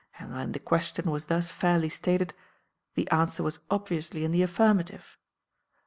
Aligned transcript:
And 0.17 0.33
when 0.33 0.51
the 0.53 0.57
question 0.59 1.11
was 1.11 1.27
thus 1.27 1.51
fairly 1.51 1.87
stated, 1.89 2.33
the 2.95 3.07
answer 3.11 3.43
was 3.43 3.59
obviously 3.69 4.25
in 4.25 4.31
the 4.31 4.41
affirmative. 4.41 5.15